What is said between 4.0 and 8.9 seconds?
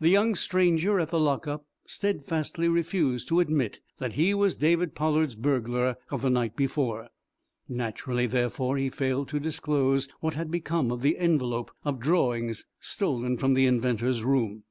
he was David Pollard's burglar of the night before. Naturally, therefore, he